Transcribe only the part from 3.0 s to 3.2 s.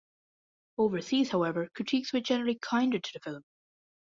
the